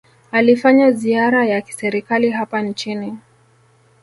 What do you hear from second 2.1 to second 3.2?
hapa nchini